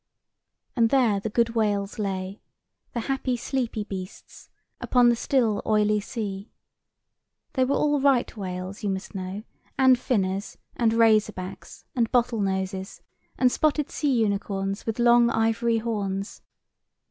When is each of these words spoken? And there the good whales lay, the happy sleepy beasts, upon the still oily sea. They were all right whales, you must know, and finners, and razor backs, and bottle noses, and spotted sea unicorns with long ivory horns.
And 0.75 0.89
there 0.89 1.19
the 1.19 1.29
good 1.29 1.51
whales 1.51 1.99
lay, 1.99 2.41
the 2.93 3.01
happy 3.01 3.37
sleepy 3.37 3.83
beasts, 3.83 4.49
upon 4.79 5.09
the 5.09 5.15
still 5.15 5.61
oily 5.63 5.99
sea. 5.99 6.49
They 7.53 7.65
were 7.65 7.75
all 7.75 7.99
right 7.99 8.35
whales, 8.35 8.81
you 8.83 8.89
must 8.89 9.13
know, 9.13 9.43
and 9.77 9.97
finners, 9.99 10.57
and 10.75 10.91
razor 10.95 11.33
backs, 11.33 11.85
and 11.95 12.11
bottle 12.11 12.41
noses, 12.41 13.03
and 13.37 13.51
spotted 13.51 13.91
sea 13.91 14.11
unicorns 14.11 14.87
with 14.87 14.97
long 14.97 15.29
ivory 15.29 15.77
horns. 15.77 16.41